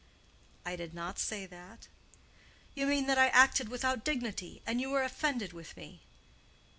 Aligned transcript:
"I 0.65 0.75
did 0.75 0.95
not 0.95 1.19
say 1.19 1.45
that." 1.45 1.87
"You 2.73 2.87
mean 2.87 3.05
that 3.05 3.19
I 3.19 3.27
acted 3.27 3.69
without 3.69 4.03
dignity, 4.03 4.63
and 4.65 4.81
you 4.81 4.91
are 4.95 5.03
offended 5.03 5.53
with 5.53 5.77
me." 5.77 6.01